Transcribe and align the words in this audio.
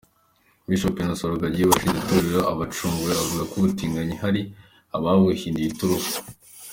Bishop 0.67 0.95
Innocent 1.03 1.31
Rugagi 1.31 1.69
washinze 1.69 1.97
itorero 2.03 2.39
abacunguwe, 2.51 3.13
avuga 3.23 3.43
ko 3.49 3.53
ubutinganyi 3.57 4.15
hari 4.23 4.41
ababuhinduye 4.95 5.67
iturufu. 5.69 6.17